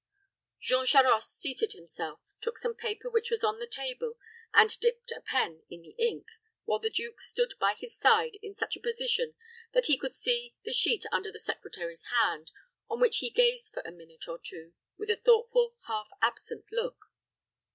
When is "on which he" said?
12.89-13.29